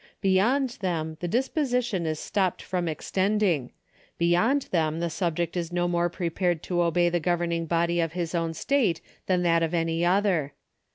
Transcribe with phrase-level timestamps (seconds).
[0.19, 3.71] Beyond them the disposi tion is stopped from extending;
[4.17, 8.13] beyond them the subject is no more pre pared to obey the governing body of
[8.13, 10.53] his own state than that of any other.